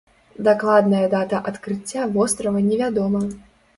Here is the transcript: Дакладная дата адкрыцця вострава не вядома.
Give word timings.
Дакладная 0.45 1.03
дата 1.13 1.41
адкрыцця 1.51 2.07
вострава 2.17 2.67
не 2.71 2.81
вядома. 2.83 3.21